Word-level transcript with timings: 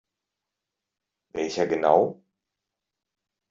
Welcher 1.33 1.67
genau? 1.67 2.23